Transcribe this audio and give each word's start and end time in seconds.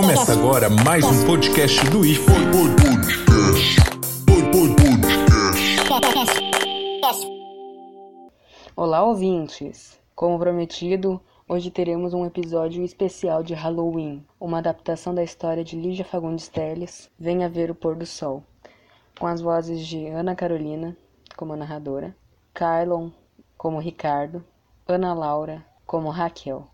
Começa 0.00 0.32
agora 0.32 0.70
mais 0.70 1.04
um 1.04 1.26
podcast 1.26 1.84
do 1.90 2.06
IFE. 2.06 2.30
Olá, 8.76 9.02
ouvintes! 9.02 9.98
Como 10.14 10.38
prometido, 10.38 11.20
hoje 11.48 11.72
teremos 11.72 12.14
um 12.14 12.24
episódio 12.24 12.84
especial 12.84 13.42
de 13.42 13.54
Halloween, 13.54 14.24
uma 14.38 14.58
adaptação 14.58 15.12
da 15.12 15.24
história 15.24 15.64
de 15.64 15.74
Lígia 15.74 16.04
Fagundes 16.04 16.46
Telles, 16.46 17.10
Venha 17.18 17.48
Ver 17.48 17.68
o 17.68 17.74
Pôr 17.74 17.96
do 17.96 18.06
Sol, 18.06 18.44
com 19.18 19.26
as 19.26 19.40
vozes 19.40 19.84
de 19.84 20.06
Ana 20.06 20.36
Carolina, 20.36 20.96
como 21.36 21.56
narradora, 21.56 22.14
Kylon, 22.54 23.10
como 23.56 23.80
Ricardo, 23.80 24.44
Ana 24.86 25.12
Laura, 25.12 25.66
como 25.84 26.08
Raquel. 26.08 26.68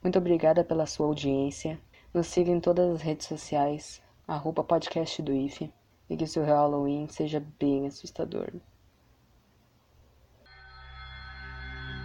Muito 0.00 0.16
obrigada 0.16 0.62
pela 0.62 0.86
sua 0.86 1.06
audiência. 1.06 1.76
Nos 2.12 2.28
siga 2.28 2.50
em 2.50 2.58
todas 2.58 2.90
as 2.90 3.02
redes 3.02 3.26
sociais, 3.26 4.00
arroba 4.26 4.64
podcast 4.64 5.20
do 5.20 5.30
IFE, 5.30 5.70
e 6.08 6.16
que 6.16 6.26
seu 6.26 6.42
Halloween 6.42 7.06
seja 7.06 7.44
bem 7.60 7.86
assustador. 7.86 8.48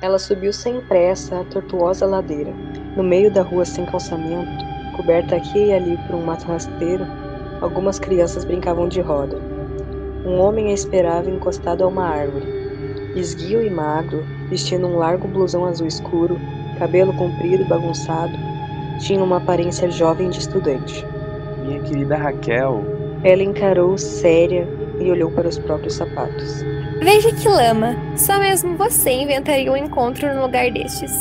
Ela 0.01 0.19
subiu 0.19 0.51
sem 0.51 0.85
pressa 0.87 1.39
a 1.39 1.45
tortuosa 1.45 2.05
ladeira. 2.05 2.51
No 2.97 3.01
meio 3.01 3.31
da 3.31 3.41
rua 3.43 3.63
sem 3.63 3.85
calçamento, 3.85 4.65
coberta 4.97 5.37
aqui 5.37 5.67
e 5.67 5.73
ali 5.73 5.97
por 6.05 6.15
um 6.15 6.25
mato 6.25 6.47
rasteiro, 6.47 7.05
algumas 7.61 7.97
crianças 7.97 8.43
brincavam 8.43 8.89
de 8.89 8.99
roda. 8.99 9.37
Um 10.25 10.37
homem 10.37 10.67
a 10.67 10.73
esperava 10.73 11.29
encostado 11.29 11.81
a 11.81 11.87
uma 11.87 12.05
árvore. 12.05 12.45
Esguio 13.15 13.65
e 13.65 13.69
magro, 13.69 14.25
vestindo 14.49 14.85
um 14.85 14.97
largo 14.97 15.29
blusão 15.29 15.63
azul 15.63 15.87
escuro, 15.87 16.37
cabelo 16.77 17.15
comprido 17.15 17.63
e 17.63 17.67
bagunçado, 17.67 18.52
tinha 18.99 19.23
uma 19.23 19.37
aparência 19.37 19.89
jovem 19.89 20.29
de 20.29 20.39
estudante. 20.39 21.05
Minha 21.63 21.81
querida 21.81 22.17
Raquel. 22.17 22.83
Ela 23.23 23.43
encarou 23.43 23.97
séria 23.97 24.67
e 24.99 25.09
olhou 25.09 25.31
para 25.31 25.47
os 25.47 25.57
próprios 25.57 25.95
sapatos. 25.95 26.63
Veja 27.01 27.33
que 27.33 27.47
lama! 27.47 27.95
Só 28.15 28.39
mesmo 28.39 28.77
você 28.77 29.11
inventaria 29.11 29.71
um 29.71 29.77
encontro 29.77 30.33
num 30.33 30.41
lugar 30.41 30.71
destes. 30.71 31.11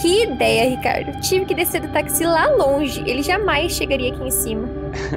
Que 0.00 0.24
ideia, 0.24 0.70
Ricardo! 0.70 1.20
Tive 1.20 1.44
que 1.44 1.54
descer 1.54 1.80
do 1.80 1.88
táxi 1.88 2.24
lá 2.24 2.48
longe. 2.50 3.02
Ele 3.06 3.22
jamais 3.22 3.72
chegaria 3.72 4.12
aqui 4.12 4.22
em 4.22 4.30
cima. 4.30 4.68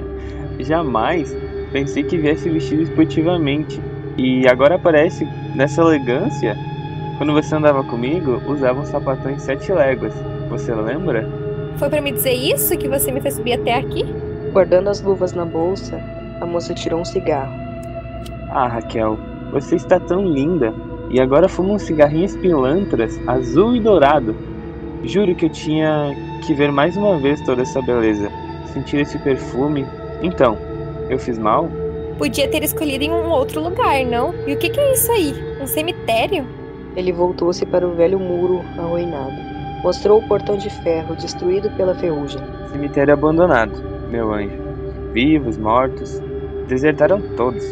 jamais? 0.59 1.35
Pensei 1.72 2.03
que 2.03 2.17
viesse 2.17 2.49
vestido 2.49 2.81
esportivamente. 2.83 3.81
E 4.17 4.47
agora 4.47 4.75
aparece 4.75 5.25
nessa 5.55 5.81
elegância? 5.81 6.57
Quando 7.17 7.33
você 7.33 7.55
andava 7.55 7.83
comigo, 7.83 8.41
usava 8.47 8.81
um 8.81 8.85
sapatão 8.85 9.31
em 9.31 9.39
sete 9.39 9.72
léguas. 9.72 10.13
Você 10.49 10.73
lembra? 10.73 11.41
Foi 11.77 11.89
para 11.89 12.02
me 12.02 12.11
dizer 12.11 12.33
isso 12.33 12.77
que 12.77 12.88
você 12.88 13.11
me 13.11 13.22
fez 13.22 13.36
subir 13.36 13.53
até 13.53 13.75
aqui? 13.75 14.05
Guardando 14.52 14.89
as 14.89 15.02
luvas 15.02 15.33
na 15.33 15.45
bolsa, 15.45 16.00
a 16.39 16.45
moça 16.45 16.73
tirou 16.73 17.02
um 17.02 17.05
cigarro. 17.05 17.53
Ah, 18.50 18.67
Raquel, 18.67 19.17
você 19.52 19.75
está 19.75 20.00
tão 20.00 20.25
linda. 20.25 20.73
E 21.09 21.19
agora 21.19 21.50
fuma 21.50 21.73
um 21.73 21.80
cigarrinho 21.80 22.25
espilantras, 22.25 23.19
azul 23.28 23.75
e 23.75 23.80
dourado. 23.80 24.36
Juro 25.03 25.36
que 25.36 25.45
eu 25.45 25.50
tinha 25.50 26.16
que 26.45 26.53
ver 26.53 26.72
mais 26.72 26.95
uma 26.95 27.17
vez 27.17 27.41
toda 27.41 27.61
essa 27.61 27.81
beleza. 27.81 28.30
Sentir 28.73 29.02
esse 29.02 29.17
perfume. 29.19 29.85
Então, 30.22 30.58
eu 31.09 31.19
fiz 31.19 31.38
mal? 31.38 31.69
Podia 32.17 32.47
ter 32.47 32.63
escolhido 32.63 33.03
em 33.03 33.11
um 33.11 33.30
outro 33.30 33.61
lugar, 33.61 34.06
não? 34.06 34.33
E 34.47 34.53
o 34.53 34.58
que, 34.58 34.69
que 34.69 34.80
é 34.80 34.94
isso 34.94 35.11
aí? 35.11 35.33
Um 35.61 35.67
cemitério? 35.67 36.45
Ele 36.95 37.11
voltou-se 37.11 37.66
para 37.66 37.88
o 37.88 37.95
velho 37.95 38.19
muro 38.19 38.61
arruinado. 38.78 39.50
Mostrou 39.83 40.19
o 40.19 40.27
portão 40.27 40.57
de 40.57 40.69
ferro 40.69 41.15
destruído 41.15 41.69
pela 41.71 41.95
ferrugem. 41.95 42.41
Cemitério 42.71 43.13
abandonado, 43.13 43.73
meu 44.09 44.31
anjo. 44.31 44.57
Vivos, 45.11 45.57
mortos, 45.57 46.21
desertaram 46.67 47.21
todos. 47.35 47.63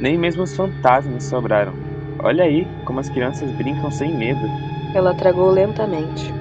Nem 0.00 0.16
mesmo 0.16 0.44
os 0.44 0.56
fantasmas 0.56 1.24
sobraram. 1.24 1.72
Olha 2.20 2.44
aí 2.44 2.66
como 2.84 3.00
as 3.00 3.08
crianças 3.10 3.50
brincam 3.52 3.90
sem 3.90 4.16
medo. 4.16 4.40
Ela 4.94 5.14
tragou 5.14 5.50
lentamente. 5.50 6.32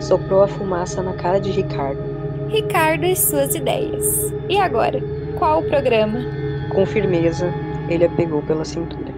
Soprou 0.00 0.42
a 0.42 0.48
fumaça 0.48 1.02
na 1.02 1.12
cara 1.12 1.38
de 1.38 1.50
Ricardo. 1.50 2.00
Ricardo 2.48 3.04
e 3.04 3.14
suas 3.14 3.54
ideias. 3.54 4.34
E 4.48 4.58
agora? 4.58 5.00
Qual 5.38 5.60
o 5.60 5.68
programa? 5.68 6.18
Com 6.74 6.84
firmeza, 6.84 7.52
ele 7.88 8.04
a 8.04 8.08
pegou 8.08 8.42
pela 8.42 8.64
cintura. 8.64 9.12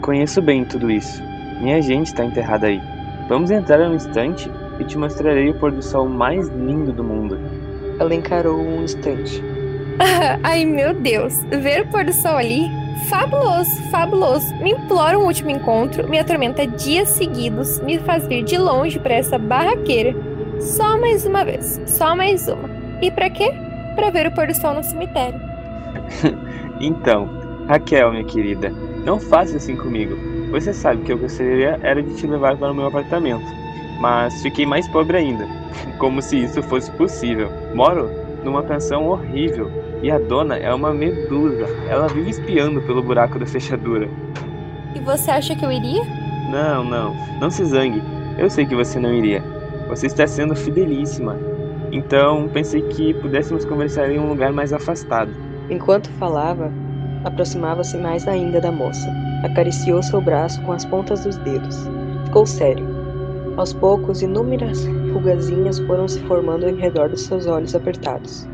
Conheço 0.00 0.42
bem 0.42 0.64
tudo 0.64 0.90
isso. 0.90 1.22
Minha 1.60 1.80
gente 1.80 2.08
está 2.08 2.24
enterrada 2.24 2.66
aí. 2.66 2.80
Vamos 3.28 3.50
entrar 3.50 3.80
um 3.80 3.94
instante 3.94 4.50
e 4.78 4.84
te 4.84 4.96
mostrarei 4.98 5.50
o 5.50 5.54
pôr 5.54 5.70
do 5.70 5.82
sol 5.82 6.08
mais 6.08 6.48
lindo 6.48 6.92
do 6.92 7.04
mundo. 7.04 7.38
Ela 7.98 8.14
encarou 8.14 8.58
um 8.58 8.82
instante. 8.82 9.42
Ai 10.42 10.64
meu 10.64 10.94
Deus, 10.94 11.42
ver 11.44 11.82
o 11.82 11.88
pôr 11.88 12.04
do 12.04 12.12
sol 12.12 12.36
ali? 12.36 12.70
Fabuloso, 13.08 13.82
fabuloso. 13.90 14.54
Me 14.56 14.72
implora 14.72 15.18
um 15.18 15.24
último 15.24 15.50
encontro, 15.50 16.08
me 16.08 16.18
atormenta 16.18 16.66
dias 16.66 17.08
seguidos, 17.10 17.80
me 17.80 17.98
faz 17.98 18.26
vir 18.26 18.44
de 18.44 18.56
longe 18.58 18.98
para 18.98 19.14
essa 19.14 19.38
barraqueira. 19.38 20.14
Só 20.60 20.98
mais 20.98 21.26
uma 21.26 21.44
vez, 21.44 21.80
só 21.86 22.14
mais 22.14 22.46
uma. 22.48 22.70
E 23.00 23.10
para 23.10 23.28
quê? 23.30 23.52
Para 23.94 24.10
ver 24.10 24.26
o 24.26 24.32
pôr 24.32 24.46
do 24.46 24.54
sol 24.54 24.74
no 24.74 24.82
cemitério. 24.84 25.40
então, 26.80 27.28
Raquel, 27.66 28.12
minha 28.12 28.24
querida, 28.24 28.70
não 29.04 29.18
faça 29.18 29.56
assim 29.56 29.76
comigo. 29.76 30.16
Você 30.50 30.72
sabe 30.72 31.02
que 31.02 31.12
eu 31.12 31.18
gostaria 31.18 31.78
era 31.82 32.02
de 32.02 32.14
te 32.14 32.26
levar 32.26 32.56
para 32.56 32.70
o 32.70 32.74
meu 32.74 32.86
apartamento, 32.86 33.46
mas 34.02 34.42
fiquei 34.42 34.66
mais 34.66 34.88
pobre 34.88 35.16
ainda, 35.16 35.46
como 35.96 36.20
se 36.20 36.42
isso 36.42 36.60
fosse 36.64 36.90
possível. 36.90 37.48
Moro 37.72 38.10
numa 38.42 38.60
pensão 38.64 39.06
horrível 39.06 39.70
e 40.02 40.10
a 40.10 40.18
dona 40.18 40.56
é 40.56 40.74
uma 40.74 40.92
medusa. 40.92 41.66
Ela 41.88 42.08
vive 42.08 42.30
espiando 42.30 42.82
pelo 42.82 43.00
buraco 43.00 43.38
da 43.38 43.46
fechadura. 43.46 44.08
E 44.96 44.98
você 44.98 45.30
acha 45.30 45.54
que 45.54 45.64
eu 45.64 45.70
iria? 45.70 46.02
Não, 46.50 46.82
não, 46.82 47.14
não 47.40 47.48
se 47.48 47.64
zangue. 47.64 48.02
Eu 48.36 48.50
sei 48.50 48.66
que 48.66 48.74
você 48.74 48.98
não 48.98 49.14
iria. 49.14 49.40
Você 49.88 50.08
está 50.08 50.26
sendo 50.26 50.56
fidelíssima. 50.56 51.38
Então 51.92 52.48
pensei 52.52 52.82
que 52.82 53.14
pudéssemos 53.14 53.64
conversar 53.64 54.10
em 54.10 54.18
um 54.18 54.28
lugar 54.28 54.52
mais 54.52 54.72
afastado. 54.72 55.30
Enquanto 55.70 56.10
falava, 56.18 56.72
aproximava-se 57.22 57.96
mais 57.98 58.26
ainda 58.26 58.60
da 58.60 58.72
moça. 58.72 59.08
Acariciou 59.44 60.02
seu 60.02 60.20
braço 60.20 60.60
com 60.62 60.72
as 60.72 60.84
pontas 60.84 61.22
dos 61.22 61.36
dedos. 61.36 61.88
Ficou 62.24 62.44
sério. 62.44 62.91
Aos 63.56 63.72
poucos, 63.72 64.22
inúmeras 64.22 64.86
rugazinhas 65.12 65.78
foram 65.80 66.08
se 66.08 66.20
formando 66.20 66.66
em 66.66 66.76
redor 66.76 67.10
dos 67.10 67.22
seus 67.22 67.46
olhos 67.46 67.74
apertados. 67.74 68.48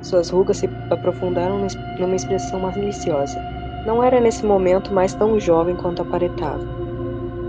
Suas 0.00 0.30
rugas 0.30 0.58
se 0.58 0.70
aprofundaram 0.90 1.66
numa 1.98 2.14
expressão 2.14 2.60
maliciosa. 2.60 3.36
Não 3.84 4.02
era 4.02 4.20
nesse 4.20 4.46
momento 4.46 4.94
mais 4.94 5.12
tão 5.14 5.40
jovem 5.40 5.74
quanto 5.74 6.02
aparentava, 6.02 6.64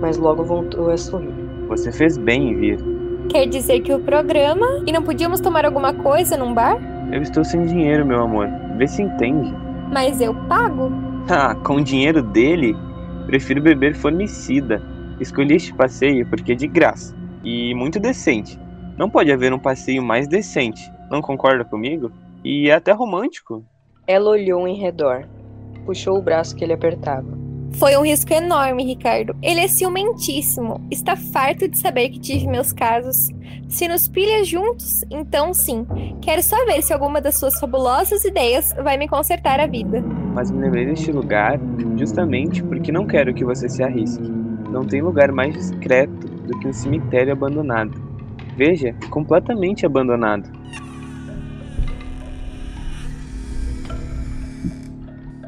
mas 0.02 0.18
logo 0.18 0.44
voltou 0.44 0.90
a 0.90 0.98
sorrir. 0.98 1.34
Você 1.68 1.92
fez 1.92 2.18
bem 2.18 2.50
em 2.50 2.56
vir. 2.56 2.80
Quer 3.30 3.46
dizer 3.46 3.82
que 3.82 3.94
o 3.94 4.00
programa 4.00 4.82
e 4.88 4.92
não 4.92 5.04
podíamos 5.04 5.40
tomar 5.40 5.66
alguma 5.66 5.94
coisa 5.94 6.36
num 6.36 6.54
bar? 6.54 6.80
Eu 7.12 7.22
estou 7.22 7.44
sem 7.44 7.66
dinheiro, 7.66 8.04
meu 8.04 8.22
amor. 8.22 8.48
Vê 8.78 8.88
se 8.88 9.04
entende. 9.04 9.54
Mas 9.92 10.20
eu 10.20 10.34
pago? 10.48 10.92
Ah, 11.30 11.54
com 11.54 11.76
o 11.76 11.84
dinheiro 11.84 12.24
dele, 12.24 12.76
prefiro 13.28 13.62
beber 13.62 13.96
formicida. 13.96 14.82
Escolhi 15.20 15.56
este 15.56 15.74
passeio 15.74 16.26
porque 16.28 16.54
é 16.54 16.56
de 16.56 16.68
graça 16.68 17.16
e 17.44 17.74
muito 17.76 18.00
decente. 18.00 18.60
Não 18.98 19.10
pode 19.10 19.32
haver 19.32 19.54
um 19.54 19.60
passeio 19.60 20.04
mais 20.04 20.28
decente. 20.28 20.92
Não 21.10 21.22
concorda 21.22 21.64
comigo? 21.64 22.12
E 22.44 22.70
é 22.70 22.74
até 22.74 22.92
romântico. 22.92 23.64
Ela 24.08 24.30
olhou 24.30 24.68
em 24.68 24.80
redor, 24.80 25.28
puxou 25.86 26.18
o 26.18 26.22
braço 26.22 26.56
que 26.56 26.64
ele 26.64 26.74
apertava. 26.74 27.38
Foi 27.74 27.96
um 27.96 28.02
risco 28.04 28.34
enorme, 28.34 28.84
Ricardo. 28.84 29.36
Ele 29.42 29.60
é 29.60 29.68
ciumentíssimo. 29.68 30.86
Está 30.90 31.16
farto 31.16 31.68
de 31.68 31.78
saber 31.78 32.10
que 32.10 32.20
tive 32.20 32.48
meus 32.48 32.74
casos. 32.74 33.30
Se 33.68 33.88
nos 33.88 34.08
pilha 34.08 34.44
juntos, 34.44 35.04
então 35.10 35.54
sim. 35.54 35.86
Quero 36.22 36.42
só 36.42 36.66
ver 36.66 36.82
se 36.82 36.92
alguma 36.92 37.22
das 37.22 37.38
suas 37.38 37.60
fabulosas 37.60 38.26
ideias 38.26 38.74
vai 38.84 38.98
me 38.98 39.08
consertar 39.08 39.60
a 39.60 39.68
vida. 39.68 40.02
Mas 40.34 40.50
me 40.52 40.60
lembrei 40.60 40.86
deste 40.86 41.12
lugar 41.12 41.60
justamente 41.96 42.64
porque 42.64 42.92
não 42.92 43.06
quero 43.06 43.34
que 43.34 43.46
você 43.46 43.70
se 43.70 43.84
arrisque. 43.84 44.49
Não 44.72 44.86
tem 44.86 45.02
lugar 45.02 45.32
mais 45.32 45.54
discreto 45.54 46.28
do 46.28 46.58
que 46.60 46.68
um 46.68 46.74
cemitério 46.74 47.34
abandonado. 47.34 47.92
Veja, 48.56 48.96
completamente 49.10 49.86
abandonado. 49.86 50.50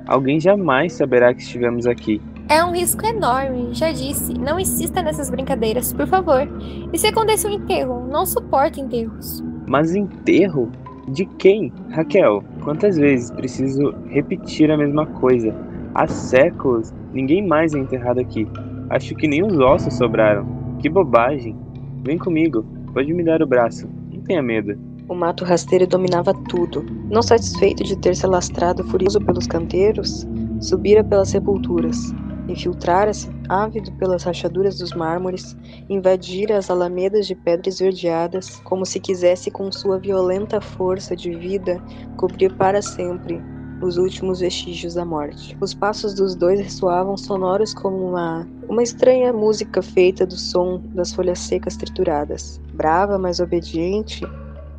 Alguém 0.07 0.39
jamais 0.39 0.93
saberá 0.93 1.33
que 1.33 1.41
estivemos 1.41 1.87
aqui. 1.87 2.21
É 2.49 2.63
um 2.65 2.73
risco 2.73 3.05
enorme, 3.05 3.73
já 3.73 3.91
disse. 3.91 4.33
Não 4.33 4.59
insista 4.59 5.01
nessas 5.01 5.29
brincadeiras, 5.29 5.93
por 5.93 6.05
favor. 6.07 6.47
E 6.91 6.97
se 6.97 7.07
acontecer 7.07 7.47
um 7.47 7.51
enterro? 7.51 8.07
Não 8.07 8.25
suporto 8.25 8.79
enterros. 8.79 9.41
Mas 9.67 9.95
enterro? 9.95 10.69
De 11.07 11.25
quem? 11.25 11.71
Raquel, 11.89 12.43
quantas 12.63 12.97
vezes 12.97 13.31
preciso 13.31 13.93
repetir 14.07 14.69
a 14.69 14.77
mesma 14.77 15.05
coisa? 15.05 15.55
Há 15.95 16.07
séculos, 16.07 16.93
ninguém 17.13 17.45
mais 17.45 17.73
é 17.73 17.79
enterrado 17.79 18.19
aqui. 18.19 18.47
Acho 18.91 19.15
que 19.15 19.25
nem 19.25 19.41
os 19.41 19.57
ossos 19.57 19.93
sobraram. 19.93 20.45
Que 20.79 20.89
bobagem. 20.89 21.57
Vem 22.03 22.17
comigo, 22.17 22.65
pode 22.93 23.13
me 23.13 23.23
dar 23.23 23.41
o 23.41 23.47
braço. 23.47 23.87
Não 24.11 24.19
tenha 24.19 24.43
medo. 24.43 24.77
O 25.07 25.15
mato 25.15 25.45
rasteiro 25.45 25.87
dominava 25.87 26.33
tudo. 26.49 26.85
Não 27.09 27.21
satisfeito 27.21 27.85
de 27.85 27.95
ter 27.95 28.13
se 28.17 28.25
alastrado 28.25 28.83
furioso 28.83 29.21
pelos 29.21 29.47
canteiros, 29.47 30.27
subira 30.59 31.05
pelas 31.05 31.29
sepulturas, 31.29 32.13
infiltrara-se, 32.49 33.29
ávido 33.47 33.93
pelas 33.93 34.23
rachaduras 34.23 34.77
dos 34.77 34.93
mármores, 34.93 35.55
invadira 35.89 36.57
as 36.57 36.69
alamedas 36.69 37.25
de 37.25 37.33
pedras 37.33 37.75
esverdeadas, 37.75 38.59
como 38.65 38.85
se 38.85 38.99
quisesse 38.99 39.49
com 39.49 39.71
sua 39.71 39.99
violenta 39.99 40.59
força 40.59 41.15
de 41.15 41.33
vida 41.33 41.81
cobrir 42.17 42.53
para 42.55 42.81
sempre 42.81 43.41
os 43.85 43.97
últimos 43.97 44.39
vestígios 44.39 44.93
da 44.93 45.05
morte. 45.05 45.57
Os 45.59 45.73
passos 45.73 46.13
dos 46.13 46.35
dois 46.35 46.59
ressoavam 46.59 47.17
sonoros 47.17 47.73
como 47.73 48.09
uma, 48.09 48.47
uma 48.67 48.83
estranha 48.83 49.33
música 49.33 49.81
feita 49.81 50.25
do 50.25 50.35
som 50.35 50.81
das 50.93 51.13
folhas 51.13 51.39
secas 51.39 51.75
trituradas. 51.75 52.59
Brava, 52.73 53.17
mas 53.17 53.39
obediente, 53.39 54.25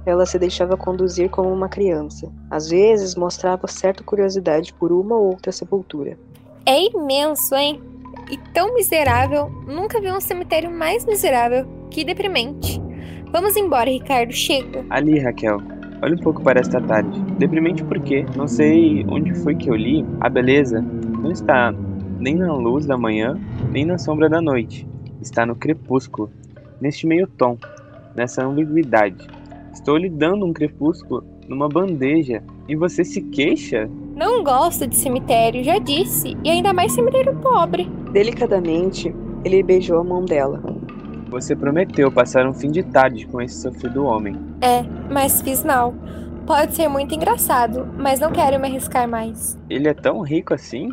ela 0.05 0.27
se 0.27 0.39
deixava 0.39 0.77
conduzir 0.77 1.31
como 1.31 1.53
uma 1.53 1.69
criança. 1.69 2.31
Às 2.51 2.69
vezes 2.69 3.15
mostrava 3.15 3.67
certa 3.69 4.03
curiosidade 4.03 4.73
por 4.75 4.93
uma 4.93 5.17
ou 5.17 5.31
outra 5.31 5.53
sepultura. 5.53 6.19
É 6.67 6.87
imenso, 6.87 7.55
hein? 7.55 7.81
E 8.31 8.37
tão 8.53 8.75
miserável. 8.75 9.49
Nunca 9.67 10.01
vi 10.01 10.11
um 10.11 10.21
cemitério 10.21 10.71
mais 10.71 11.05
miserável. 11.05 11.67
Que 11.91 12.05
deprimente. 12.05 12.81
Vamos 13.33 13.57
embora, 13.57 13.91
Ricardo. 13.91 14.33
Chega. 14.33 14.85
Ali, 14.91 15.19
Raquel. 15.19 15.61
Olha 16.03 16.17
um 16.17 16.19
pouco 16.19 16.43
para 16.43 16.59
esta 16.59 16.81
tarde. 16.81 17.21
Deprimente 17.39 17.85
porque 17.85 18.27
não 18.37 18.49
sei 18.49 19.07
onde 19.09 19.33
foi 19.37 19.55
que 19.55 19.71
eu 19.71 19.77
li. 19.77 20.05
A 20.21 20.29
beleza 20.29 20.85
não 21.23 21.31
está 21.31 21.73
nem 22.19 22.35
na 22.35 22.53
luz 22.53 22.87
da 22.87 22.99
manhã, 22.99 23.41
nem 23.71 23.87
na 23.87 23.97
sombra 23.99 24.29
da 24.29 24.43
noite. 24.43 24.85
Está 25.21 25.47
no 25.47 25.55
crepúsculo, 25.55 26.29
neste 26.81 27.07
meio 27.07 27.29
tom, 27.29 27.57
nessa 28.17 28.45
ambiguidade. 28.45 29.29
Estou 29.73 29.97
lhe 29.97 30.11
dando 30.11 30.45
um 30.45 30.53
crepúsculo 30.53 31.25
numa 31.49 31.69
bandeja 31.69 32.43
e 32.69 32.75
você 32.75 33.05
se 33.05 33.21
queixa? 33.21 33.89
Não 34.17 34.43
gosto 34.43 34.87
de 34.89 34.97
cemitério, 34.97 35.63
já 35.63 35.79
disse, 35.79 36.37
e 36.43 36.51
ainda 36.51 36.73
mais 36.73 36.93
cemitério 36.93 37.35
pobre. 37.37 37.89
Delicadamente, 38.13 39.15
ele 39.45 39.63
beijou 39.63 40.01
a 40.01 40.05
mão 40.05 40.25
dela. 40.25 40.61
Você 41.33 41.57
prometeu 41.57 42.13
passar 42.13 42.47
um 42.47 42.53
fim 42.53 42.71
de 42.71 42.83
tarde 42.83 43.27
com 43.27 43.41
esse 43.41 43.63
sofrido 43.63 44.05
homem. 44.05 44.37
É, 44.61 44.83
mas 45.11 45.41
fiz 45.41 45.65
não. 45.65 45.95
Pode 46.47 46.75
ser 46.75 46.89
muito 46.89 47.15
engraçado, 47.15 47.89
mas 47.97 48.21
não 48.21 48.31
quero 48.31 48.61
me 48.61 48.69
arriscar 48.69 49.09
mais. 49.09 49.59
Ele 49.71 49.89
é 49.89 49.95
tão 49.95 50.21
rico 50.21 50.53
assim? 50.53 50.91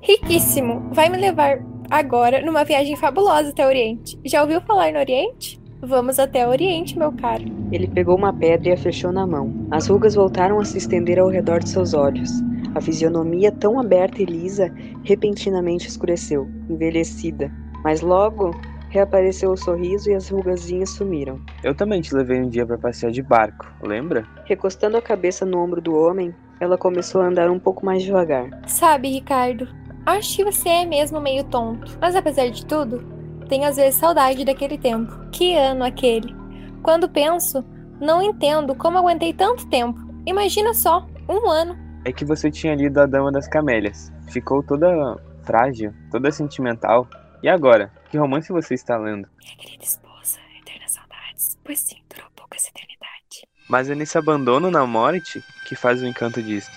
Riquíssimo. 0.00 0.88
Vai 0.92 1.08
me 1.08 1.16
levar 1.16 1.58
agora 1.90 2.46
numa 2.46 2.62
viagem 2.62 2.94
fabulosa 2.94 3.48
até 3.48 3.64
o 3.64 3.68
Oriente. 3.68 4.16
Já 4.24 4.40
ouviu 4.42 4.60
falar 4.60 4.92
no 4.92 5.00
Oriente? 5.00 5.60
Vamos 5.82 6.20
até 6.20 6.46
o 6.46 6.50
Oriente, 6.50 6.96
meu 6.96 7.10
caro. 7.10 7.44
Ele 7.72 7.88
pegou 7.88 8.16
uma 8.16 8.32
pedra 8.32 8.68
e 8.68 8.72
a 8.72 8.76
fechou 8.76 9.10
na 9.10 9.26
mão. 9.26 9.52
As 9.72 9.88
rugas 9.88 10.14
voltaram 10.14 10.60
a 10.60 10.64
se 10.64 10.78
estender 10.78 11.18
ao 11.18 11.28
redor 11.28 11.58
de 11.58 11.70
seus 11.70 11.92
olhos. 11.92 12.30
A 12.76 12.80
fisionomia, 12.80 13.50
tão 13.50 13.80
aberta 13.80 14.22
e 14.22 14.26
lisa, 14.26 14.72
repentinamente 15.02 15.88
escureceu, 15.88 16.48
envelhecida. 16.70 17.50
Mas 17.82 18.00
logo 18.00 18.54
reapareceu 18.88 19.50
o 19.50 19.56
sorriso 19.56 20.10
e 20.10 20.14
as 20.14 20.28
rugazinhas 20.28 20.90
sumiram. 20.90 21.40
Eu 21.62 21.74
também 21.74 22.00
te 22.00 22.14
levei 22.14 22.40
um 22.40 22.48
dia 22.48 22.66
para 22.66 22.78
passear 22.78 23.10
de 23.10 23.22
barco, 23.22 23.66
lembra? 23.82 24.26
Recostando 24.44 24.96
a 24.96 25.02
cabeça 25.02 25.44
no 25.44 25.58
ombro 25.58 25.80
do 25.80 25.94
homem, 25.94 26.34
ela 26.60 26.78
começou 26.78 27.20
a 27.20 27.26
andar 27.26 27.50
um 27.50 27.58
pouco 27.58 27.84
mais 27.84 28.02
devagar. 28.02 28.48
Sabe, 28.66 29.10
Ricardo, 29.10 29.68
acho 30.04 30.36
que 30.36 30.44
você 30.44 30.68
é 30.68 30.86
mesmo 30.86 31.20
meio 31.20 31.44
tonto. 31.44 31.98
Mas 32.00 32.14
apesar 32.16 32.48
de 32.48 32.64
tudo, 32.64 33.04
tenho 33.48 33.64
às 33.64 33.76
vezes 33.76 33.96
saudade 33.96 34.44
daquele 34.44 34.78
tempo. 34.78 35.12
Que 35.30 35.54
ano 35.54 35.84
aquele? 35.84 36.34
Quando 36.82 37.08
penso, 37.08 37.64
não 38.00 38.22
entendo 38.22 38.74
como 38.74 38.98
aguentei 38.98 39.32
tanto 39.32 39.68
tempo. 39.68 39.98
Imagina 40.24 40.72
só, 40.72 41.06
um 41.28 41.50
ano. 41.50 41.76
É 42.04 42.12
que 42.12 42.24
você 42.24 42.50
tinha 42.50 42.74
lido 42.74 43.00
A 43.00 43.06
Dama 43.06 43.32
das 43.32 43.48
Camélias. 43.48 44.12
Ficou 44.28 44.62
toda 44.62 45.18
frágil, 45.42 45.92
toda 46.10 46.30
sentimental. 46.30 47.08
E 47.42 47.48
agora? 47.48 47.90
Que 48.10 48.18
romance 48.18 48.52
você 48.52 48.74
está 48.74 48.96
lendo? 48.96 49.28
Minha 49.38 49.56
querida 49.56 49.84
esposa, 49.84 50.38
eternas 50.60 50.92
saudades. 50.92 51.58
Pois 51.64 51.80
sim, 51.80 51.96
durou 52.08 52.30
pouco 52.36 52.54
essa 52.54 52.68
eternidade. 52.68 53.48
Mas 53.68 53.90
é 53.90 53.94
nesse 53.94 54.16
abandono 54.16 54.70
na 54.70 54.86
morte 54.86 55.42
que 55.66 55.74
faz 55.74 56.02
o 56.02 56.06
encanto 56.06 56.42
disto. 56.42 56.72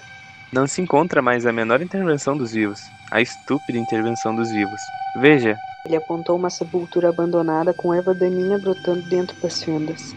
Não 0.51 0.65
se 0.65 0.81
encontra 0.81 1.21
mais 1.21 1.45
a 1.45 1.53
menor 1.53 1.81
intervenção 1.81 2.35
dos 2.35 2.53
vivos, 2.53 2.81
a 3.11 3.21
estúpida 3.21 3.77
intervenção 3.77 4.35
dos 4.35 4.49
vivos. 4.49 4.81
Veja, 5.17 5.55
ele 5.85 5.95
apontou 5.95 6.35
uma 6.35 6.49
sepultura 6.49 7.09
abandonada 7.09 7.73
com 7.73 7.93
erva 7.93 8.13
daninha 8.13 8.57
brotando 8.57 9.01
dentro 9.03 9.39
das 9.39 9.63
fendas. 9.63 10.15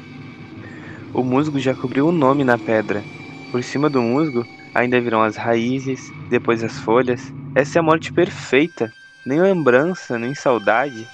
O 1.13 1.23
musgo 1.23 1.59
já 1.59 1.75
cobriu 1.75 2.09
o 2.09 2.13
nome 2.13 2.43
na 2.45 2.57
pedra. 2.57 3.03
Por 3.51 3.63
cima 3.63 3.91
do 3.91 4.01
musgo 4.01 4.47
ainda 4.75 5.01
virão 5.01 5.23
as 5.23 5.37
raízes, 5.37 6.11
depois 6.31 6.65
as 6.65 6.79
folhas. 6.79 7.31
Essa 7.55 7.79
é 7.79 7.81
a 7.81 7.83
morte 7.83 8.11
perfeita. 8.11 8.91
Nem 9.25 9.41
lembrança, 9.41 10.19
nem 10.19 10.35
saudade, 10.35 11.07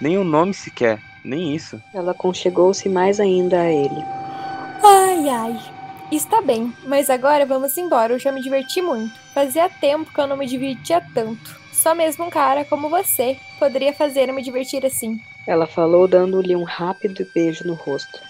nem 0.00 0.16
o 0.16 0.20
um 0.20 0.24
nome 0.24 0.54
sequer, 0.54 1.00
nem 1.24 1.54
isso. 1.54 1.82
Ela 1.92 2.14
conchegou-se 2.14 2.88
mais 2.88 3.18
ainda 3.18 3.60
a 3.60 3.70
ele. 3.70 4.04
Ai, 4.82 5.28
ai. 5.28 5.60
Está 6.12 6.40
bem, 6.40 6.72
mas 6.84 7.10
agora 7.10 7.44
vamos 7.44 7.76
embora. 7.76 8.12
Eu 8.12 8.18
já 8.18 8.30
me 8.30 8.40
diverti 8.40 8.80
muito. 8.80 9.18
Fazia 9.34 9.68
tempo 9.68 10.12
que 10.12 10.20
eu 10.20 10.26
não 10.26 10.36
me 10.36 10.46
divertia 10.46 11.02
tanto. 11.12 11.58
Só 11.72 11.94
mesmo 11.94 12.24
um 12.24 12.30
cara 12.30 12.64
como 12.64 12.88
você 12.88 13.36
poderia 13.58 13.92
fazer 13.92 14.28
eu 14.28 14.34
me 14.34 14.42
divertir 14.42 14.86
assim. 14.86 15.20
Ela 15.46 15.66
falou, 15.66 16.06
dando-lhe 16.06 16.54
um 16.54 16.62
rápido 16.62 17.26
beijo 17.34 17.66
no 17.66 17.74
rosto. 17.74 18.20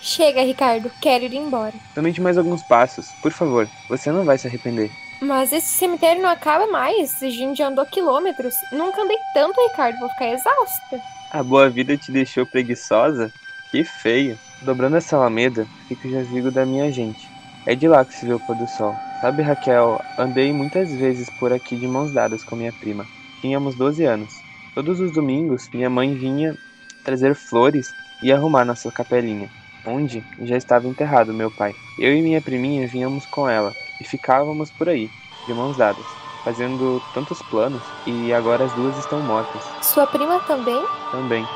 Chega, 0.00 0.42
Ricardo, 0.42 0.90
quero 1.00 1.24
ir 1.24 1.34
embora. 1.36 1.74
Somente 1.94 2.20
mais 2.20 2.36
alguns 2.36 2.62
passos, 2.64 3.06
por 3.22 3.30
favor. 3.30 3.68
Você 3.88 4.10
não 4.10 4.24
vai 4.24 4.36
se 4.36 4.48
arrepender. 4.48 4.90
Mas 5.22 5.52
esse 5.52 5.68
cemitério 5.68 6.20
não 6.20 6.28
acaba 6.28 6.66
mais. 6.66 7.22
A 7.22 7.30
gente 7.30 7.62
andou 7.62 7.86
quilômetros. 7.86 8.52
Nunca 8.72 9.00
andei 9.00 9.16
tanto, 9.32 9.60
Ricardo. 9.68 10.00
Vou 10.00 10.08
ficar 10.08 10.30
exausta. 10.30 11.00
A 11.30 11.44
boa 11.44 11.70
vida 11.70 11.96
te 11.96 12.10
deixou 12.10 12.44
preguiçosa? 12.44 13.32
Que 13.70 13.84
feio. 13.84 14.36
Dobrando 14.62 14.96
essa 14.96 15.16
alameda, 15.16 15.64
fica 15.86 16.08
o 16.08 16.10
jazigo 16.10 16.50
da 16.50 16.66
minha 16.66 16.90
gente. 16.90 17.28
É 17.64 17.74
de 17.76 17.86
lá 17.86 18.04
que 18.04 18.14
se 18.14 18.26
vê 18.26 18.32
o 18.32 18.40
pôr 18.40 18.56
do 18.56 18.66
sol. 18.66 18.96
Sabe, 19.20 19.42
Raquel, 19.42 20.00
andei 20.18 20.52
muitas 20.52 20.92
vezes 20.92 21.30
por 21.38 21.52
aqui 21.52 21.76
de 21.76 21.86
mãos 21.86 22.12
dadas 22.12 22.42
com 22.42 22.56
minha 22.56 22.72
prima. 22.72 23.06
Tínhamos 23.40 23.76
12 23.76 24.04
anos. 24.04 24.34
Todos 24.74 24.98
os 24.98 25.12
domingos, 25.12 25.70
minha 25.72 25.88
mãe 25.88 26.14
vinha 26.14 26.56
trazer 27.04 27.36
flores 27.36 27.94
e 28.24 28.32
arrumar 28.32 28.64
nossa 28.64 28.90
capelinha, 28.90 29.48
onde 29.86 30.24
já 30.40 30.56
estava 30.56 30.88
enterrado 30.88 31.32
meu 31.32 31.50
pai. 31.50 31.74
Eu 31.98 32.12
e 32.12 32.22
minha 32.22 32.42
priminha 32.42 32.88
vinhamos 32.88 33.24
com 33.26 33.48
ela 33.48 33.72
e 34.02 34.08
ficávamos 34.08 34.70
por 34.70 34.88
aí, 34.88 35.08
de 35.46 35.54
mãos 35.54 35.76
dadas, 35.76 36.04
fazendo 36.44 37.00
tantos 37.14 37.40
planos 37.42 37.82
e 38.04 38.32
agora 38.32 38.64
as 38.64 38.72
duas 38.72 38.98
estão 38.98 39.20
mortas. 39.20 39.62
Sua 39.80 40.06
prima 40.06 40.40
também? 40.40 40.84
Também. 41.12 41.46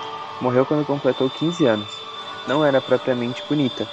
Morreu 0.41 0.65
quando 0.65 0.87
completou 0.87 1.29
15 1.29 1.67
anos. 1.67 1.89
Não 2.47 2.65
era 2.65 2.81
propriamente 2.81 3.43
bonita, 3.49 3.89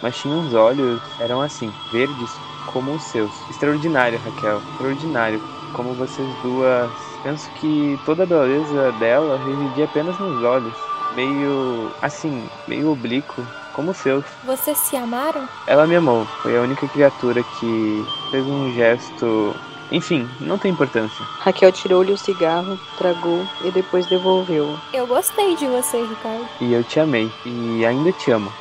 mas 0.00 0.16
tinha 0.16 0.34
uns 0.34 0.54
olhos, 0.54 1.00
eram 1.18 1.40
assim, 1.40 1.72
verdes 1.90 2.30
como 2.72 2.92
os 2.92 3.02
seus. 3.02 3.32
Extraordinário, 3.50 4.20
Raquel, 4.24 4.62
extraordinário. 4.72 5.42
Como 5.72 5.94
vocês 5.94 6.28
duas. 6.42 6.90
Penso 7.22 7.50
que 7.60 7.98
toda 8.06 8.22
a 8.22 8.26
beleza 8.26 8.92
dela 8.92 9.36
residia 9.38 9.86
apenas 9.86 10.16
nos 10.18 10.42
olhos. 10.44 10.74
Meio. 11.16 11.90
assim, 12.00 12.48
meio 12.68 12.92
oblíquo, 12.92 13.44
como 13.78 13.92
os 13.92 13.96
seus. 13.98 14.24
Vocês 14.44 14.76
se 14.76 14.96
amaram? 14.96 15.48
Ela 15.68 15.86
me 15.86 15.94
amou. 15.94 16.26
Foi 16.42 16.58
a 16.58 16.62
única 16.62 16.88
criatura 16.88 17.44
que 17.44 18.04
fez 18.28 18.44
um 18.44 18.74
gesto. 18.74 19.54
Enfim, 19.92 20.28
não 20.40 20.58
tem 20.58 20.72
importância. 20.72 21.24
Raquel 21.38 21.70
tirou-lhe 21.70 22.12
o 22.12 22.18
cigarro, 22.18 22.76
tragou 22.98 23.46
e 23.62 23.70
depois 23.70 24.04
devolveu. 24.06 24.76
Eu 24.92 25.06
gostei 25.06 25.54
de 25.54 25.64
você, 25.68 26.02
Ricardo. 26.02 26.48
E 26.60 26.72
eu 26.72 26.82
te 26.82 26.98
amei. 26.98 27.30
E 27.46 27.86
ainda 27.86 28.10
te 28.10 28.32
amo. 28.32 28.52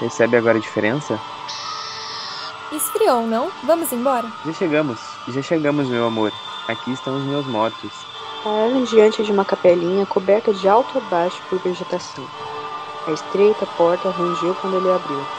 Percebe 0.00 0.38
agora 0.38 0.56
a 0.56 0.62
diferença? 0.62 1.20
Esfriou, 2.72 3.26
não? 3.26 3.50
Vamos 3.64 3.92
embora? 3.92 4.26
Já 4.46 4.52
chegamos, 4.54 4.98
já 5.28 5.42
chegamos, 5.42 5.90
meu 5.90 6.06
amor. 6.06 6.32
Aqui 6.68 6.90
estão 6.90 7.18
os 7.18 7.24
meus 7.24 7.46
mortos. 7.46 7.92
Pararam 8.42 8.82
diante 8.84 9.22
de 9.22 9.30
uma 9.30 9.44
capelinha 9.44 10.06
coberta 10.06 10.54
de 10.54 10.66
alto 10.66 10.96
a 10.96 11.00
baixo 11.02 11.38
por 11.50 11.58
vegetação. 11.58 12.24
A 13.06 13.12
estreita 13.12 13.66
porta 13.66 14.10
rangeu 14.10 14.54
quando 14.56 14.74
ele 14.74 14.90
abriu. 14.90 15.30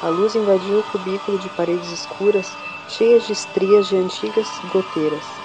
A 0.00 0.08
luz 0.08 0.34
invadiu 0.34 0.80
o 0.80 0.84
cubículo 0.84 1.38
de 1.38 1.50
paredes 1.50 1.90
escuras, 1.90 2.58
cheias 2.86 3.24
de 3.24 3.32
estrias 3.32 3.86
de 3.86 3.96
antigas 3.96 4.60
goteiras. 4.64 5.42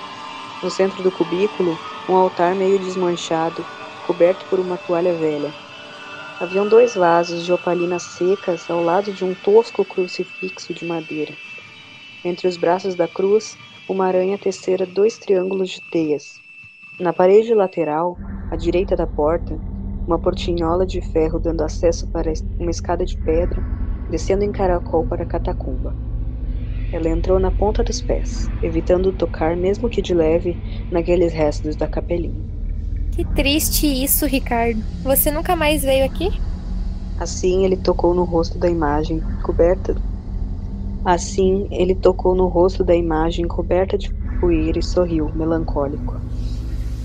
No 0.61 0.69
centro 0.69 1.03
do 1.03 1.11
cubículo, 1.11 1.81
um 2.07 2.15
altar 2.15 2.55
meio 2.55 2.79
desmanchado, 2.79 3.67
coberto 4.01 4.47
por 4.47 4.59
uma 4.59 4.77
toalha 4.77 5.15
velha. 5.17 5.55
Haviam 6.39 6.67
dois 6.67 6.95
vasos 6.95 7.43
de 7.45 7.53
opalinas 7.53 8.03
secas 8.03 8.69
ao 8.69 8.81
lado 8.81 9.13
de 9.13 9.23
um 9.25 9.35
tosco 9.35 9.85
crucifixo 9.85 10.73
de 10.73 10.85
madeira. 10.85 11.37
Entre 12.23 12.47
os 12.47 12.57
braços 12.57 12.95
da 12.95 13.07
cruz, 13.07 13.57
uma 13.87 14.07
aranha 14.07 14.37
tecera 14.37 14.85
dois 14.85 15.17
triângulos 15.19 15.69
de 15.69 15.81
teias. 15.81 16.41
Na 16.99 17.13
parede 17.13 17.53
lateral, 17.53 18.19
à 18.49 18.55
direita 18.55 18.95
da 18.95 19.07
porta, 19.07 19.61
uma 20.11 20.19
portinhola 20.19 20.85
de 20.85 20.99
ferro 20.99 21.39
dando 21.39 21.61
acesso 21.61 22.05
para 22.07 22.33
uma 22.59 22.69
escada 22.69 23.05
de 23.05 23.15
pedra 23.17 23.61
descendo 24.09 24.43
em 24.43 24.51
caracol 24.51 25.05
para 25.05 25.23
a 25.23 25.25
catacumba. 25.25 25.95
Ela 26.91 27.07
entrou 27.07 27.39
na 27.39 27.49
ponta 27.49 27.81
dos 27.81 28.01
pés, 28.01 28.49
evitando 28.61 29.13
tocar, 29.13 29.55
mesmo 29.55 29.89
que 29.89 30.01
de 30.01 30.13
leve, 30.13 30.53
naqueles 30.91 31.31
restos 31.31 31.77
da 31.77 31.87
capelinha. 31.87 32.43
Que 33.11 33.23
triste 33.23 33.87
isso, 33.87 34.25
Ricardo. 34.25 34.83
Você 35.01 35.31
nunca 35.31 35.55
mais 35.55 35.83
veio 35.83 36.03
aqui? 36.03 36.29
Assim 37.17 37.63
ele 37.63 37.77
tocou 37.77 38.13
no 38.13 38.25
rosto 38.25 38.59
da 38.59 38.69
imagem, 38.69 39.21
coberta. 39.41 39.95
Assim 41.05 41.67
ele 41.71 41.95
tocou 41.95 42.35
no 42.35 42.47
rosto 42.47 42.83
da 42.83 42.95
imagem 42.95 43.47
coberta 43.47 43.97
de 43.97 44.11
poeira 44.41 44.77
e 44.77 44.83
sorriu, 44.83 45.31
melancólico. 45.33 46.19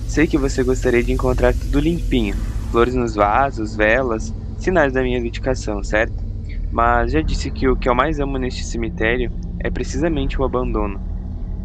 Sei 0.08 0.26
que 0.26 0.38
você 0.38 0.64
gostaria 0.64 1.02
de 1.02 1.12
encontrar 1.12 1.52
tudo 1.52 1.78
limpinho, 1.78 2.34
flores 2.66 2.94
nos 2.94 3.14
vasos, 3.14 3.74
velas, 3.76 4.32
sinais 4.56 4.92
da 4.92 5.02
minha 5.02 5.20
dedicação, 5.20 5.82
certo? 5.82 6.24
Mas 6.70 7.12
já 7.12 7.22
disse 7.22 7.50
que 7.50 7.68
o 7.68 7.76
que 7.76 7.88
eu 7.88 7.94
mais 7.94 8.20
amo 8.20 8.38
neste 8.38 8.64
cemitério 8.64 9.32
é 9.62 9.70
precisamente 9.70 10.40
o 10.40 10.44
abandono, 10.44 11.00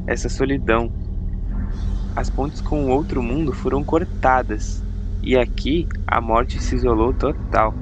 essa 0.07 0.29
solidão. 0.29 0.93
As 2.15 2.29
pontes 2.29 2.61
com 2.61 2.85
o 2.85 2.89
outro 2.89 3.21
mundo 3.23 3.53
foram 3.53 3.83
cortadas, 3.83 4.83
e 5.23 5.37
aqui 5.37 5.87
a 6.07 6.21
morte 6.21 6.59
se 6.59 6.75
isolou 6.75 7.13
total, 7.13 7.75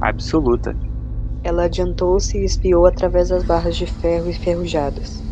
absoluta. 0.00 0.76
Ela 1.42 1.64
adiantou-se 1.64 2.38
e 2.38 2.44
espiou 2.44 2.86
através 2.86 3.28
das 3.28 3.44
barras 3.44 3.76
de 3.76 3.86
ferro 3.86 4.28
enferrujadas. 4.30 5.24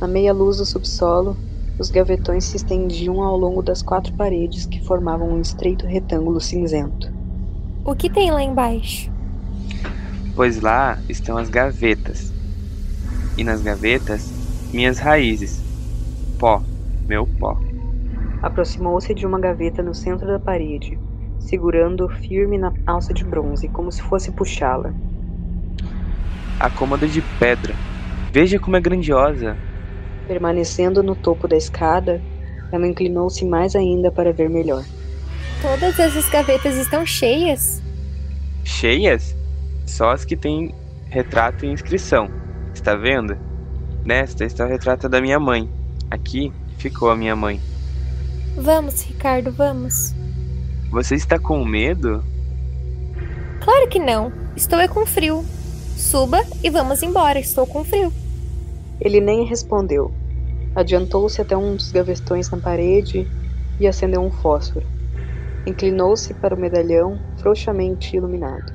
Na 0.00 0.06
meia 0.08 0.32
luz 0.32 0.58
do 0.58 0.66
subsolo, 0.66 1.38
os 1.80 1.90
gavetões 1.90 2.44
se 2.44 2.56
estendiam 2.58 3.22
ao 3.22 3.38
longo 3.38 3.62
das 3.62 3.80
quatro 3.80 4.12
paredes 4.12 4.66
que 4.66 4.84
formavam 4.84 5.30
um 5.30 5.40
estreito 5.40 5.86
retângulo 5.86 6.38
cinzento. 6.38 7.10
O 7.82 7.94
que 7.94 8.10
tem 8.10 8.30
lá 8.30 8.42
embaixo? 8.42 9.10
Pois 10.36 10.60
lá 10.60 10.98
estão 11.08 11.38
as 11.38 11.48
gavetas. 11.48 12.34
E 13.38 13.42
nas 13.42 13.62
gavetas, 13.62 14.30
minhas 14.74 14.98
raízes. 14.98 15.62
Pó, 16.38 16.62
meu 17.08 17.26
pó. 17.26 17.58
Aproximou-se 18.42 19.14
de 19.14 19.24
uma 19.24 19.40
gaveta 19.40 19.82
no 19.82 19.94
centro 19.94 20.26
da 20.26 20.38
parede, 20.38 20.98
segurando 21.38 22.10
firme 22.10 22.58
na 22.58 22.74
alça 22.86 23.14
de 23.14 23.24
bronze, 23.24 23.68
como 23.68 23.90
se 23.90 24.02
fosse 24.02 24.30
puxá-la. 24.30 24.92
A 26.58 26.68
cômoda 26.68 27.08
de 27.08 27.22
pedra. 27.38 27.74
Veja 28.30 28.58
como 28.58 28.76
é 28.76 28.80
grandiosa. 28.80 29.56
Permanecendo 30.30 31.02
no 31.02 31.16
topo 31.16 31.48
da 31.48 31.56
escada, 31.56 32.22
ela 32.70 32.86
inclinou-se 32.86 33.44
mais 33.44 33.74
ainda 33.74 34.12
para 34.12 34.32
ver 34.32 34.48
melhor. 34.48 34.84
Todas 35.60 35.98
essas 35.98 36.28
gavetas 36.28 36.76
estão 36.76 37.04
cheias? 37.04 37.82
Cheias? 38.62 39.34
Só 39.84 40.10
as 40.10 40.24
que 40.24 40.36
têm 40.36 40.72
retrato 41.08 41.66
e 41.66 41.68
inscrição. 41.68 42.30
Está 42.72 42.94
vendo? 42.94 43.36
Nesta 44.04 44.44
está 44.44 44.64
o 44.64 44.68
retrato 44.68 45.08
da 45.08 45.20
minha 45.20 45.40
mãe. 45.40 45.68
Aqui 46.08 46.52
ficou 46.78 47.10
a 47.10 47.16
minha 47.16 47.34
mãe. 47.34 47.60
Vamos, 48.56 49.02
Ricardo, 49.02 49.50
vamos. 49.50 50.14
Você 50.92 51.16
está 51.16 51.40
com 51.40 51.64
medo? 51.64 52.22
Claro 53.64 53.88
que 53.88 53.98
não. 53.98 54.32
Estou 54.54 54.78
é 54.78 54.86
com 54.86 55.04
frio. 55.04 55.44
Suba 55.96 56.40
e 56.62 56.70
vamos 56.70 57.02
embora. 57.02 57.40
Estou 57.40 57.66
com 57.66 57.82
frio. 57.82 58.12
Ele 59.00 59.20
nem 59.20 59.44
respondeu. 59.44 60.12
Adiantou-se 60.74 61.40
até 61.40 61.56
um 61.56 61.74
dos 61.74 61.90
gavetões 61.90 62.50
na 62.50 62.58
parede 62.58 63.26
e 63.78 63.86
acendeu 63.86 64.20
um 64.20 64.30
fósforo. 64.30 64.86
Inclinou-se 65.66 66.34
para 66.34 66.54
o 66.54 66.58
medalhão 66.58 67.18
frouxamente 67.38 68.16
iluminado. 68.16 68.72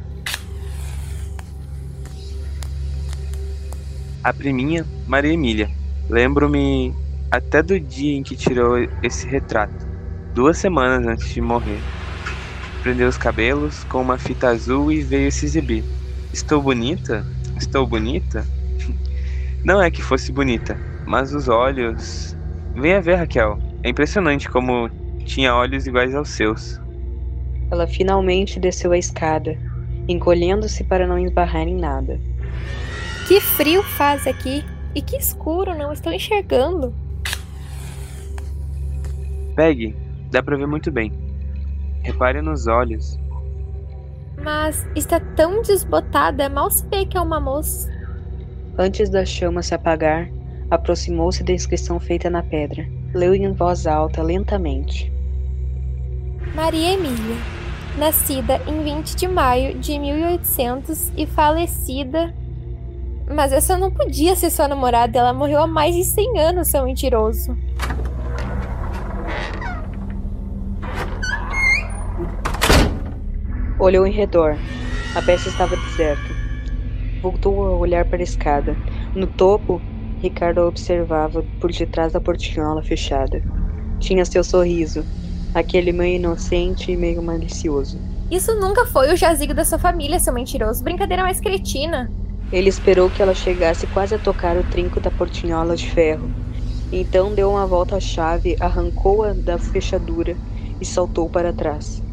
A 4.23 4.33
priminha, 4.33 4.85
Maria 5.05 5.33
Emília. 5.33 5.69
Lembro-me 6.09 6.93
até 7.29 7.61
do 7.61 7.79
dia 7.79 8.17
em 8.17 8.23
que 8.23 8.35
tirou 8.35 8.77
esse 9.03 9.27
retrato, 9.27 9.87
duas 10.33 10.57
semanas 10.57 11.05
antes 11.05 11.33
de 11.33 11.41
morrer. 11.41 11.79
Prendeu 12.81 13.07
os 13.07 13.17
cabelos 13.17 13.83
com 13.85 14.01
uma 14.01 14.17
fita 14.17 14.49
azul 14.49 14.91
e 14.91 15.01
veio 15.01 15.31
se 15.31 15.45
exibir. 15.45 15.83
Estou 16.33 16.61
bonita? 16.61 17.25
Estou 17.57 17.85
bonita? 17.85 18.45
Não 19.65 19.81
é 19.81 19.89
que 19.89 20.03
fosse 20.03 20.31
bonita, 20.31 20.77
mas 21.07 21.33
os 21.33 21.49
olhos. 21.49 22.37
Venha 22.75 23.01
ver, 23.01 23.15
Raquel. 23.15 23.57
É 23.81 23.89
impressionante 23.89 24.47
como 24.47 24.87
tinha 25.25 25.55
olhos 25.55 25.87
iguais 25.87 26.13
aos 26.13 26.29
seus. 26.29 26.79
Ela 27.71 27.87
finalmente 27.87 28.59
desceu 28.59 28.91
a 28.91 28.97
escada, 28.97 29.57
encolhendo-se 30.07 30.83
para 30.83 31.07
não 31.07 31.17
esbarrar 31.17 31.67
em 31.67 31.75
nada. 31.75 32.19
Que 33.27 33.41
frio 33.41 33.81
faz 33.81 34.27
aqui! 34.27 34.63
E 34.93 35.01
que 35.01 35.17
escuro, 35.17 35.75
não 35.75 35.91
estou 35.91 36.13
enxergando. 36.13 36.93
Pegue, 39.55 39.95
dá 40.29 40.43
pra 40.43 40.55
ver 40.55 40.67
muito 40.67 40.91
bem. 40.91 41.11
Repare 42.03 42.39
nos 42.39 42.67
olhos. 42.67 43.19
Mas 44.41 44.87
está 44.95 45.19
tão 45.19 45.63
desbotada, 45.63 46.47
mal 46.49 46.69
se 46.69 46.85
vê 46.87 47.03
que 47.03 47.17
é 47.17 47.21
uma 47.21 47.39
moça. 47.39 47.94
Antes 48.77 49.09
da 49.09 49.23
chama 49.23 49.63
se 49.63 49.73
apagar, 49.73 50.29
aproximou-se 50.69 51.43
da 51.43 51.53
inscrição 51.53 51.97
feita 51.97 52.29
na 52.29 52.43
pedra. 52.43 52.85
Leu 53.13 53.33
em 53.33 53.53
voz 53.53 53.87
alta, 53.87 54.21
lentamente. 54.21 55.09
Maria 56.53 56.93
Emília, 56.93 57.37
nascida 57.97 58.61
em 58.67 58.83
20 58.83 59.15
de 59.15 59.27
maio 59.29 59.79
de 59.79 59.97
1800 59.97 61.13
e 61.15 61.25
falecida. 61.25 62.33
Mas 63.33 63.53
essa 63.53 63.77
não 63.77 63.89
podia 63.89 64.35
ser 64.35 64.49
sua 64.49 64.67
namorada, 64.67 65.17
ela 65.17 65.33
morreu 65.33 65.61
há 65.61 65.67
mais 65.67 65.95
de 65.95 66.03
100 66.03 66.39
anos, 66.39 66.67
seu 66.67 66.83
mentiroso. 66.83 67.57
Olhou 73.79 74.05
em 74.05 74.11
redor. 74.11 74.57
A 75.15 75.21
peça 75.21 75.47
estava 75.47 75.77
deserta. 75.77 76.34
Voltou 77.25 77.65
a 77.65 77.71
olhar 77.71 78.05
para 78.05 78.19
a 78.19 78.23
escada. 78.23 78.77
No 79.15 79.25
topo, 79.25 79.81
Ricardo 80.21 80.59
a 80.61 80.67
observava 80.67 81.43
por 81.59 81.71
detrás 81.71 82.13
da 82.13 82.21
portinhola 82.21 82.83
fechada. 82.83 83.41
Tinha 83.99 84.23
seu 84.23 84.43
sorriso, 84.43 85.03
aquele 85.51 85.91
meio 85.91 86.17
inocente 86.17 86.91
e 86.91 86.95
meio 86.95 87.23
malicioso. 87.23 87.99
Isso 88.29 88.53
nunca 88.59 88.85
foi 88.85 89.11
o 89.11 89.17
jazigo 89.17 89.55
da 89.55 89.65
sua 89.65 89.79
família, 89.79 90.19
seu 90.19 90.31
mentiroso. 90.31 90.83
Brincadeira 90.83 91.23
mais 91.23 91.41
cretina. 91.41 92.11
Ele 92.51 92.69
esperou 92.69 93.09
que 93.09 93.23
ela 93.23 93.33
chegasse 93.33 93.87
quase 93.87 94.13
a 94.13 94.19
tocar 94.19 94.55
o 94.55 94.63
trinco 94.65 94.99
da 94.99 95.09
portinhola 95.09 95.75
de 95.75 95.89
ferro. 95.89 96.29
Então 96.91 97.33
deu 97.33 97.49
uma 97.49 97.65
volta 97.65 97.95
à 97.95 97.99
chave, 97.99 98.55
arrancou-a 98.59 99.33
da 99.33 99.57
fechadura 99.57 100.37
e 100.79 100.85
saltou 100.85 101.27
para 101.27 101.51
trás. 101.51 102.03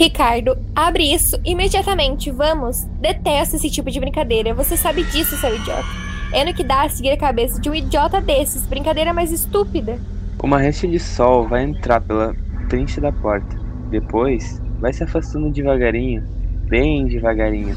Ricardo, 0.00 0.56
abre 0.74 1.12
isso 1.12 1.38
imediatamente, 1.44 2.30
vamos! 2.30 2.84
Detesto 3.02 3.56
esse 3.56 3.68
tipo 3.68 3.90
de 3.90 4.00
brincadeira, 4.00 4.54
você 4.54 4.74
sabe 4.74 5.04
disso, 5.04 5.36
seu 5.36 5.54
idiota. 5.54 5.84
É 6.32 6.42
no 6.42 6.54
que 6.54 6.64
dá 6.64 6.84
a 6.84 6.88
seguir 6.88 7.10
a 7.10 7.18
cabeça 7.18 7.60
de 7.60 7.68
um 7.68 7.74
idiota 7.74 8.18
desses, 8.18 8.64
brincadeira 8.64 9.12
mais 9.12 9.30
estúpida. 9.30 9.98
Uma 10.42 10.56
resta 10.56 10.88
de 10.88 10.98
sol 10.98 11.46
vai 11.46 11.64
entrar 11.64 12.00
pela 12.00 12.34
frente 12.70 12.98
da 12.98 13.12
porta. 13.12 13.60
Depois, 13.90 14.58
vai 14.78 14.90
se 14.90 15.04
afastando 15.04 15.50
devagarinho, 15.50 16.26
bem 16.66 17.06
devagarinho. 17.06 17.76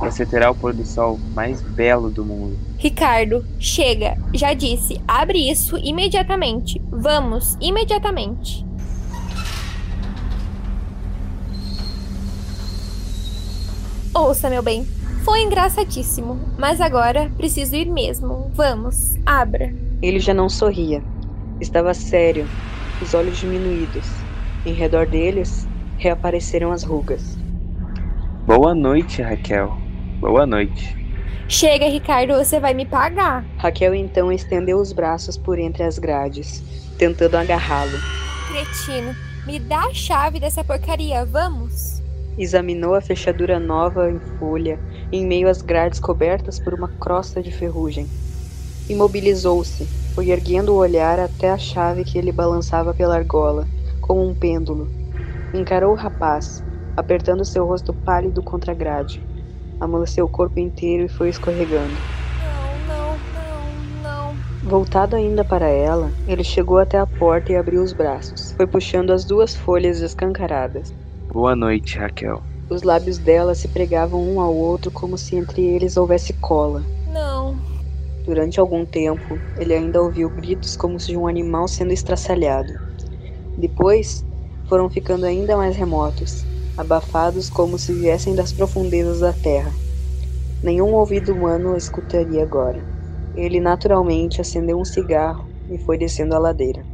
Você 0.00 0.24
terá 0.24 0.50
o 0.50 0.54
pôr 0.54 0.72
do 0.72 0.86
sol 0.86 1.20
mais 1.34 1.60
belo 1.60 2.10
do 2.10 2.24
mundo. 2.24 2.56
Ricardo, 2.78 3.44
chega, 3.58 4.16
já 4.32 4.54
disse, 4.54 4.98
abre 5.06 5.50
isso 5.50 5.76
imediatamente. 5.76 6.80
Vamos, 6.90 7.58
imediatamente. 7.60 8.66
Ouça, 14.18 14.50
meu 14.50 14.64
bem, 14.64 14.84
foi 15.24 15.42
engraçadíssimo, 15.42 16.40
mas 16.58 16.80
agora 16.80 17.30
preciso 17.36 17.76
ir 17.76 17.86
mesmo. 17.86 18.50
Vamos, 18.52 19.14
abra. 19.24 19.72
Ele 20.02 20.18
já 20.18 20.34
não 20.34 20.48
sorria. 20.48 21.00
Estava 21.60 21.94
sério, 21.94 22.44
os 23.00 23.14
olhos 23.14 23.38
diminuídos. 23.38 24.04
Em 24.66 24.72
redor 24.72 25.06
deles, 25.06 25.68
reapareceram 25.98 26.72
as 26.72 26.82
rugas. 26.82 27.38
Boa 28.44 28.74
noite, 28.74 29.22
Raquel. 29.22 29.78
Boa 30.18 30.44
noite. 30.44 30.96
Chega, 31.48 31.86
Ricardo, 31.86 32.34
você 32.34 32.58
vai 32.58 32.74
me 32.74 32.84
pagar. 32.84 33.44
Raquel 33.56 33.94
então 33.94 34.32
estendeu 34.32 34.80
os 34.80 34.92
braços 34.92 35.38
por 35.38 35.60
entre 35.60 35.84
as 35.84 35.96
grades, 35.96 36.60
tentando 36.98 37.36
agarrá-lo. 37.36 37.96
Cretino, 38.48 39.14
me 39.46 39.60
dá 39.60 39.84
a 39.84 39.94
chave 39.94 40.40
dessa 40.40 40.64
porcaria, 40.64 41.24
vamos? 41.24 42.02
Examinou 42.38 42.94
a 42.94 43.00
fechadura 43.00 43.58
nova 43.58 44.10
em 44.10 44.20
folha, 44.38 44.80
em 45.12 45.26
meio 45.26 45.48
às 45.48 45.60
grades 45.60 45.98
cobertas 45.98 46.60
por 46.60 46.72
uma 46.72 46.88
crosta 47.00 47.42
de 47.42 47.50
ferrugem. 47.50 48.08
Imobilizou-se, 48.88 49.90
foi 50.14 50.30
erguendo 50.30 50.72
o 50.72 50.78
olhar 50.78 51.18
até 51.18 51.50
a 51.50 51.58
chave 51.58 52.04
que 52.04 52.16
ele 52.16 52.32
balançava 52.32 52.94
pela 52.94 53.16
argola, 53.16 53.68
como 54.00 54.24
um 54.24 54.34
pêndulo. 54.34 54.88
Encarou 55.52 55.92
o 55.92 55.96
rapaz, 55.96 56.62
apertando 56.96 57.44
seu 57.44 57.66
rosto 57.66 57.92
pálido 58.04 58.42
contra 58.42 58.72
a 58.72 58.74
grade. 58.74 59.20
amoleceu 59.80 60.24
o 60.24 60.28
corpo 60.28 60.60
inteiro 60.60 61.04
e 61.04 61.08
foi 61.08 61.28
escorregando. 61.28 62.04
Voltado 64.62 65.16
ainda 65.16 65.44
para 65.44 65.68
ela, 65.68 66.14
ele 66.26 66.44
chegou 66.44 66.78
até 66.78 66.98
a 66.98 67.06
porta 67.06 67.52
e 67.52 67.56
abriu 67.56 67.82
os 67.82 67.92
braços. 67.92 68.52
Foi 68.56 68.66
puxando 68.66 69.12
as 69.12 69.24
duas 69.24 69.56
folhas 69.56 70.00
escancaradas. 70.00 70.94
Boa 71.30 71.54
noite, 71.54 71.98
Raquel. 71.98 72.42
Os 72.70 72.82
lábios 72.82 73.18
dela 73.18 73.54
se 73.54 73.68
pregavam 73.68 74.18
um 74.18 74.40
ao 74.40 74.54
outro 74.56 74.90
como 74.90 75.18
se 75.18 75.36
entre 75.36 75.62
eles 75.62 75.98
houvesse 75.98 76.32
cola. 76.32 76.86
Não. 77.12 77.60
Durante 78.24 78.58
algum 78.58 78.86
tempo, 78.86 79.38
ele 79.58 79.74
ainda 79.74 80.00
ouviu 80.02 80.30
gritos 80.30 80.74
como 80.74 80.98
se 80.98 81.08
de 81.08 81.18
um 81.18 81.26
animal 81.26 81.68
sendo 81.68 81.92
estraçalhado. 81.92 82.72
Depois, 83.58 84.24
foram 84.68 84.88
ficando 84.88 85.26
ainda 85.26 85.54
mais 85.54 85.76
remotos, 85.76 86.46
abafados 86.78 87.50
como 87.50 87.78
se 87.78 87.92
viessem 87.92 88.34
das 88.34 88.50
profundezas 88.50 89.20
da 89.20 89.32
terra. 89.32 89.72
Nenhum 90.62 90.94
ouvido 90.94 91.34
humano 91.34 91.76
escutaria 91.76 92.42
agora. 92.42 92.82
Ele 93.34 93.60
naturalmente 93.60 94.40
acendeu 94.40 94.78
um 94.78 94.84
cigarro 94.84 95.44
e 95.68 95.78
foi 95.78 95.98
descendo 95.98 96.34
a 96.34 96.38
ladeira. 96.38 96.86